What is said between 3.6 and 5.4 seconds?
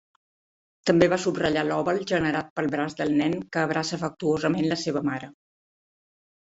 abraça afectuosament la seva mare.